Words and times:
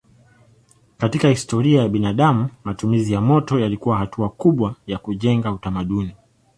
Katika 0.97 1.27
historia 1.29 1.81
ya 1.81 1.89
binadamu 1.89 2.49
matumizi 2.63 3.13
ya 3.13 3.21
moto 3.21 3.59
yalikuwa 3.59 3.97
hatua 3.97 4.29
kubwa 4.29 4.75
ya 4.87 4.97
kujenga 4.97 5.51
utamaduni. 5.51 6.15